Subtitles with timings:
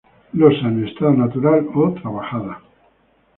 [0.33, 2.59] Losa en estado natural o trabajada.